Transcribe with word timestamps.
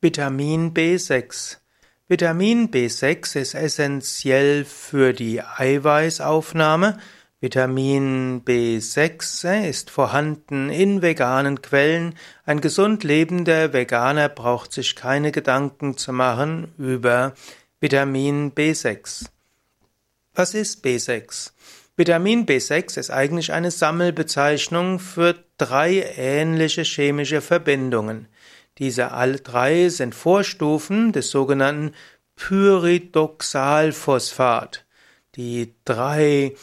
Vitamin 0.00 0.74
B6. 0.74 1.56
Vitamin 2.06 2.70
B6 2.70 3.36
ist 3.36 3.54
essentiell 3.54 4.64
für 4.64 5.12
die 5.12 5.42
Eiweißaufnahme. 5.42 6.98
Vitamin 7.40 8.44
B6 8.44 9.66
ist 9.68 9.90
vorhanden 9.90 10.70
in 10.70 11.02
veganen 11.02 11.62
Quellen. 11.62 12.14
Ein 12.46 12.60
gesund 12.60 13.02
lebender 13.02 13.72
Veganer 13.72 14.28
braucht 14.28 14.72
sich 14.72 14.94
keine 14.94 15.32
Gedanken 15.32 15.96
zu 15.96 16.12
machen 16.12 16.72
über 16.78 17.34
Vitamin 17.80 18.52
B6. 18.52 19.24
Was 20.32 20.54
ist 20.54 20.84
B6? 20.84 21.50
Vitamin 21.96 22.46
B6 22.46 23.00
ist 23.00 23.10
eigentlich 23.10 23.52
eine 23.52 23.72
Sammelbezeichnung 23.72 25.00
für 25.00 25.34
drei 25.56 26.14
ähnliche 26.16 26.84
chemische 26.84 27.40
Verbindungen. 27.40 28.28
Diese 28.78 29.12
alle 29.12 29.38
drei 29.38 29.88
sind 29.88 30.14
Vorstufen 30.14 31.12
des 31.12 31.30
sogenannten 31.30 31.94
Pyridoxalphosphat. 32.36 34.84
Die 35.34 35.74
drei 35.84 36.54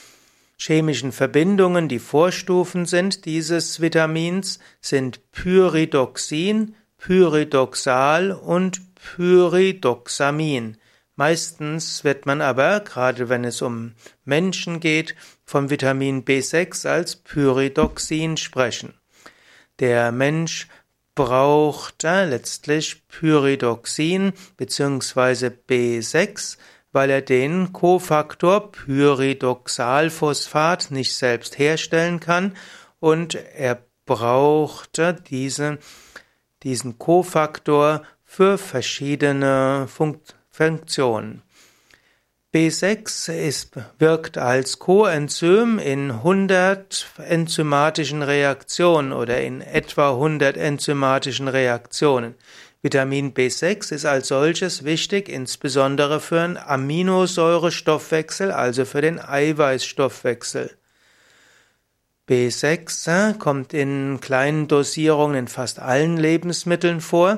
chemischen 0.57 1.11
Verbindungen, 1.11 1.89
die 1.89 1.99
Vorstufen 1.99 2.85
sind 2.85 3.25
dieses 3.25 3.81
Vitamins, 3.81 4.59
sind 4.79 5.19
Pyridoxin, 5.31 6.75
Pyridoxal 6.97 8.31
und 8.31 8.81
Pyridoxamin. 8.95 10.77
Meistens 11.17 12.03
wird 12.03 12.25
man 12.25 12.41
aber, 12.41 12.81
gerade 12.81 13.29
wenn 13.29 13.45
es 13.45 13.61
um 13.61 13.93
Menschen 14.23 14.79
geht, 14.79 15.15
vom 15.45 15.69
Vitamin 15.69 16.25
B6 16.25 16.87
als 16.87 17.17
Pyridoxin 17.17 18.37
sprechen. 18.37 18.95
Der 19.79 20.11
Mensch 20.11 20.67
braucht 21.15 22.03
äh, 22.03 22.25
letztlich 22.25 23.07
Pyridoxin 23.07 24.33
bzw. 24.57 25.49
B6, 25.67 26.57
weil 26.91 27.09
er 27.09 27.21
den 27.21 27.73
Kofaktor 27.73 28.71
Pyridoxalphosphat 28.71 30.91
nicht 30.91 31.15
selbst 31.15 31.57
herstellen 31.57 32.19
kann 32.19 32.55
und 32.99 33.33
er 33.35 33.81
braucht 34.05 34.99
äh, 34.99 35.15
diese, 35.29 35.79
diesen 36.63 36.99
Kofaktor 36.99 38.03
für 38.23 38.57
verschiedene 38.57 39.87
Funktionen. 40.51 41.44
B6 42.55 43.33
ist, 43.33 43.73
wirkt 43.99 44.37
als 44.37 44.79
Coenzym 44.79 45.77
in 45.77 46.09
100 46.09 47.05
enzymatischen 47.17 48.21
Reaktionen 48.21 49.11
oder 49.11 49.41
in 49.41 49.59
etwa 49.59 50.11
100 50.11 50.55
enzymatischen 50.55 51.49
Reaktionen. 51.49 52.35
Vitamin 52.81 53.33
B6 53.33 53.93
ist 53.93 54.05
als 54.05 54.29
solches 54.29 54.85
wichtig, 54.85 55.27
insbesondere 55.27 56.21
für 56.21 56.47
den 56.47 56.55
Aminosäurestoffwechsel, 56.55 58.51
also 58.51 58.85
für 58.85 59.01
den 59.01 59.19
Eiweißstoffwechsel. 59.19 60.77
B6 62.29 63.31
äh, 63.31 63.33
kommt 63.33 63.73
in 63.73 64.21
kleinen 64.21 64.69
Dosierungen 64.69 65.35
in 65.35 65.47
fast 65.49 65.79
allen 65.79 66.15
Lebensmitteln 66.15 67.01
vor 67.01 67.35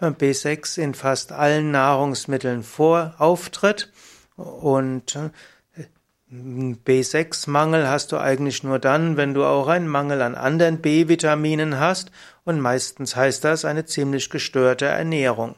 B6 0.00 0.80
in 0.80 0.94
fast 0.94 1.32
allen 1.32 1.70
Nahrungsmitteln 1.70 2.62
vor 2.62 3.14
auftritt 3.18 3.92
und 4.36 5.18
B6-Mangel 6.32 7.88
hast 7.88 8.12
du 8.12 8.18
eigentlich 8.18 8.62
nur 8.62 8.78
dann, 8.78 9.16
wenn 9.16 9.34
du 9.34 9.44
auch 9.44 9.68
einen 9.68 9.86
Mangel 9.86 10.22
an 10.22 10.34
anderen 10.34 10.78
B-Vitaminen 10.78 11.78
hast 11.78 12.10
und 12.44 12.58
meistens 12.60 13.16
heißt 13.16 13.44
das 13.44 13.64
eine 13.64 13.84
ziemlich 13.84 14.30
gestörte 14.30 14.86
Ernährung. 14.86 15.56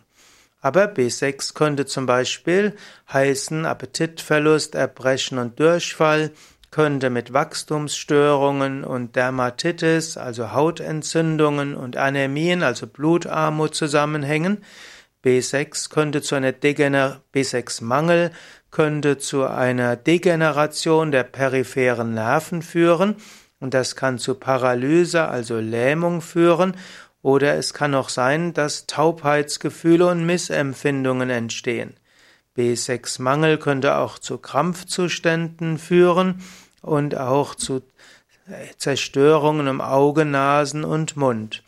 Aber 0.65 0.87
B6 0.87 1.53
könnte 1.53 1.85
zum 1.85 2.07
Beispiel 2.07 2.75
heißen 3.13 3.67
Appetitverlust, 3.67 4.75
Erbrechen 4.75 5.37
und 5.37 5.61
Durchfall, 5.61 6.31
könnte 6.71 7.11
mit 7.11 7.35
Wachstumsstörungen 7.35 8.83
und 8.83 9.15
Dermatitis, 9.15 10.17
also 10.17 10.53
Hautentzündungen 10.53 11.75
und 11.75 11.99
Anämien, 11.99 12.63
also 12.63 12.87
Blutarmut 12.87 13.75
zusammenhängen. 13.75 14.65
B6 15.23 15.91
könnte 15.91 16.23
zu 16.23 16.35
einer 16.35 16.53
Degener 16.53 17.21
B6-Mangel 17.35 18.31
könnte 18.71 19.19
zu 19.19 19.45
einer 19.45 19.97
Degeneration 19.97 21.13
der 21.13 21.25
peripheren 21.25 22.15
Nerven 22.15 22.63
führen 22.63 23.17
und 23.61 23.73
das 23.73 23.97
kann 23.97 24.19
zu 24.19 24.35
Paralyse, 24.35 25.29
also 25.29 25.59
Lähmung 25.59 26.21
führen 26.21 26.75
oder 27.25 27.55
es 27.55 27.73
kann 27.73 27.95
auch 27.95 28.11
sein, 28.11 28.53
dass 28.53 28.87
Taubheitsgefühle 28.87 30.07
und 30.09 30.27
Missempfindungen 30.27 31.31
entstehen. 31.31 31.95
B6-Mangel 32.55 33.57
könnte 33.57 33.97
auch 33.97 34.19
zu 34.19 34.37
Krampfzuständen 34.37 35.79
führen 35.79 36.43
und 36.83 37.17
auch 37.17 37.55
zu 37.55 37.81
Zerstörungen 38.77 39.69
im 39.69 39.81
Auge, 39.81 40.27
Nasen 40.27 40.85
und 40.85 41.17
Mund. 41.17 41.63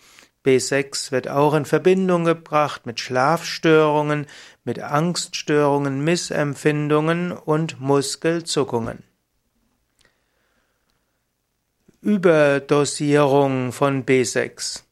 B6 0.44 1.10
wird 1.10 1.26
auch 1.26 1.54
in 1.54 1.64
Verbindung 1.64 2.26
gebracht 2.26 2.84
mit 2.84 3.00
Schlafstörungen, 3.00 4.26
mit 4.62 4.80
Angststörungen, 4.80 6.04
Missempfindungen 6.04 7.32
und 7.32 7.80
Muskelzuckungen. 7.80 9.04
Überdosierung 12.02 13.72
von 13.72 14.04
B6. 14.04 14.85